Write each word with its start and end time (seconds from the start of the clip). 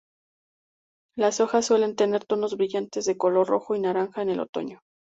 Las 1.15 1.41
hojas 1.41 1.67
suelen 1.67 1.95
tener 1.95 2.25
tonos 2.25 2.57
brillantes 2.57 3.05
de 3.05 3.17
color 3.17 3.47
rojo 3.47 3.75
y 3.75 3.81
naranja 3.81 4.23
en 4.23 4.29
el 4.31 4.39
otoño. 4.39 4.81